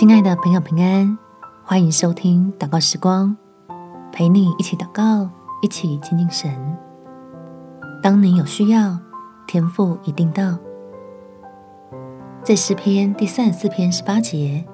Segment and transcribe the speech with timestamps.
[0.00, 1.18] 亲爱的朋友，平安，
[1.62, 3.36] 欢迎收听祷告时光，
[4.10, 5.28] 陪你一起祷告，
[5.60, 6.50] 一起亲近神。
[8.02, 8.98] 当你有需要，
[9.46, 10.56] 天父一定到。
[12.42, 14.64] 在诗篇第三十四篇十八节，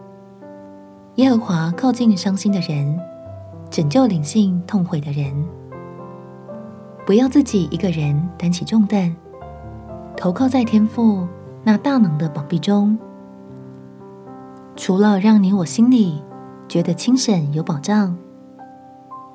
[1.17, 2.97] 耶和华靠近伤心的人，
[3.69, 5.35] 拯救灵性痛悔的人。
[7.05, 9.13] 不要自己一个人担起重担，
[10.17, 11.27] 投靠在天父
[11.65, 12.97] 那大能的膀臂中。
[14.77, 16.23] 除了让你我心里
[16.69, 18.15] 觉得轻省有保障，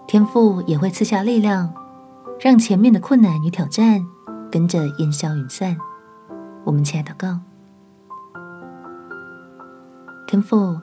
[0.07, 1.73] 天父也会赐下力量，
[2.39, 4.05] 让前面的困难与挑战
[4.51, 5.75] 跟着烟消云散。
[6.63, 7.39] 我们起来祷告，
[10.27, 10.77] 天父，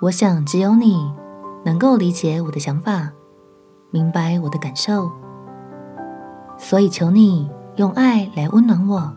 [0.00, 1.12] 我想只有你
[1.64, 3.10] 能够理解我的想法，
[3.90, 5.10] 明白我的感受，
[6.56, 9.12] 所以求你用爱来温暖我，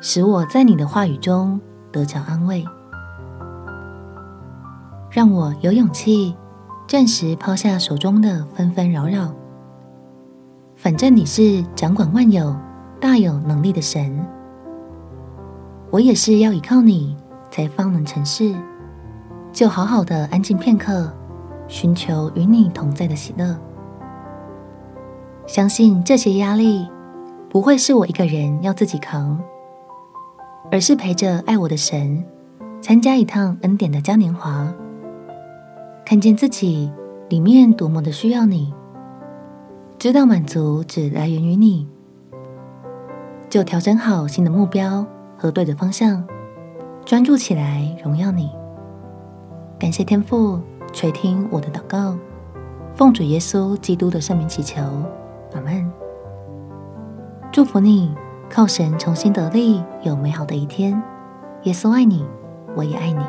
[0.00, 1.60] 使我在你的话语中
[1.92, 2.64] 得着安慰。
[5.14, 6.34] 让我有勇气
[6.88, 9.30] 暂时抛下手中的纷纷扰扰。
[10.74, 12.56] 反正你是掌管万有、
[12.98, 14.18] 大有能力的神，
[15.90, 17.14] 我也是要依靠你
[17.50, 18.54] 才方能成事。
[19.52, 21.12] 就好好的安静片刻，
[21.68, 23.54] 寻求与你同在的喜乐。
[25.46, 26.88] 相信这些压力
[27.50, 29.38] 不会是我一个人要自己扛，
[30.70, 32.24] 而是陪着爱我的神
[32.80, 34.72] 参加一趟恩典的嘉年华。
[36.04, 36.90] 看见自己
[37.28, 38.74] 里面多么的需要你，
[39.98, 41.88] 知道满足只来源于你，
[43.48, 45.06] 就调整好新的目标
[45.38, 46.26] 和对的方向，
[47.04, 48.50] 专注起来荣耀你。
[49.78, 50.60] 感谢天父
[50.92, 52.16] 垂听我的祷告，
[52.94, 54.82] 奉主耶稣基督的圣名祈求，
[55.54, 55.90] 阿门。
[57.50, 58.14] 祝福你，
[58.50, 61.00] 靠神重新得力，有美好的一天。
[61.62, 62.26] 耶稣爱你，
[62.76, 63.24] 我也爱你。